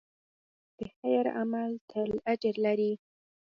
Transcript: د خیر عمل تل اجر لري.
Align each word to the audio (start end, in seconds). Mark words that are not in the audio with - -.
د 0.77 0.79
خیر 0.97 1.25
عمل 1.39 1.71
تل 1.89 2.09
اجر 2.31 2.55
لري. 2.65 2.91